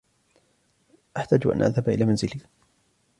أحتاج 1.17 1.47
أن 1.47 1.61
أذهب 1.61 1.89
إلى 1.89 2.05
منزلي. 2.05 2.41